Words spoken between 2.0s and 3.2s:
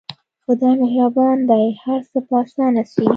څه به اسانه سي.